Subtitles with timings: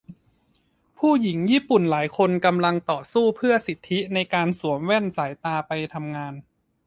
[0.97, 6.33] ผู้หญิงญี่ปุ่นหลายคนกำลังต่อสู้เพื่อสิทธิในการสวมแว่นสายตาไปทำงาน